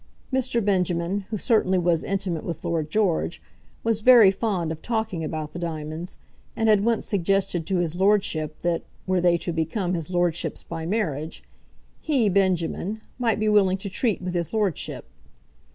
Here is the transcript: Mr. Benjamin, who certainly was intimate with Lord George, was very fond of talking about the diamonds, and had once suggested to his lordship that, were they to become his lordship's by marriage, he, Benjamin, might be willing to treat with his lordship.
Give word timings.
Mr. 0.33 0.65
Benjamin, 0.65 1.25
who 1.29 1.37
certainly 1.37 1.77
was 1.77 2.03
intimate 2.03 2.43
with 2.43 2.63
Lord 2.65 2.89
George, 2.89 3.39
was 3.83 4.01
very 4.01 4.31
fond 4.31 4.71
of 4.71 4.81
talking 4.81 5.23
about 5.23 5.53
the 5.53 5.59
diamonds, 5.59 6.17
and 6.55 6.69
had 6.69 6.83
once 6.83 7.05
suggested 7.05 7.67
to 7.67 7.77
his 7.77 7.93
lordship 7.93 8.63
that, 8.63 8.81
were 9.05 9.21
they 9.21 9.37
to 9.37 9.53
become 9.53 9.93
his 9.93 10.09
lordship's 10.09 10.63
by 10.63 10.87
marriage, 10.87 11.43
he, 11.99 12.29
Benjamin, 12.29 12.99
might 13.19 13.39
be 13.39 13.47
willing 13.47 13.77
to 13.77 13.91
treat 13.91 14.23
with 14.23 14.33
his 14.33 14.51
lordship. 14.51 15.05